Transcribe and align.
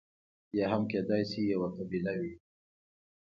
یا 0.57 0.65
هم 0.73 0.83
کېدای 0.91 1.23
شي 1.31 1.41
یوه 1.53 1.69
قبیله 1.77 2.13
وي. 2.19 2.33